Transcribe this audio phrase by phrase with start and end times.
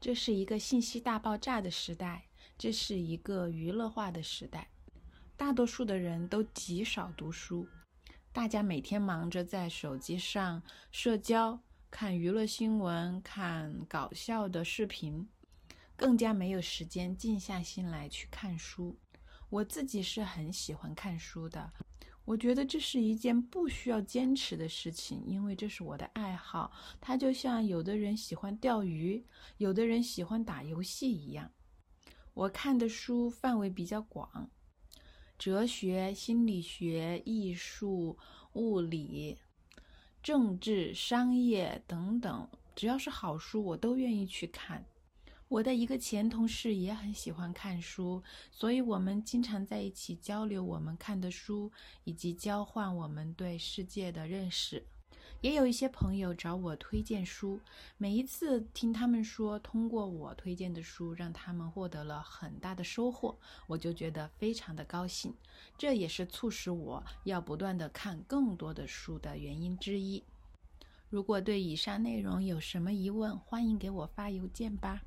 [0.00, 4.68] 这是一个信息大爆炸的时代，这是一个娱乐化的时代，
[5.36, 7.66] 大多数的人都极少读书，
[8.32, 15.28] 大家每天忙着在手机上社交、看娱乐新闻、看搞笑的视频，
[15.96, 18.96] 更加没有时间静下心来去看书。
[19.50, 21.72] 我自己是很喜欢看书的。
[22.28, 26.70] 我觉得这是一件不需要坚持的事情，因为这是我的爱好。
[27.00, 29.24] 它就像有的人喜欢钓鱼，
[29.56, 31.50] 有的人喜欢打游戏一样。
[32.34, 34.50] 我看的书范围比较广，
[35.38, 38.18] 哲学、心理学、艺术、
[38.52, 39.38] 物理、
[40.22, 44.84] 政治、商业等等，只要是好书，我都愿意去看。
[45.48, 51.72] 我的一个前同事也很喜欢看书，所以我们经常在一起交流我们看的书，
[52.04, 54.84] 以及交换我们对世界的认识。
[55.40, 57.58] 也有一些朋友找我推荐书，
[57.96, 65.32] 每一次听他们说通过我推荐的书让他们获得了很大的收获，我就觉得非常的高兴。
[65.78, 70.22] 这也是促使我要不断的看更多的书的原因之一。
[71.08, 75.04] 如果对以上内容有什么疑问，欢迎给我发邮件吧。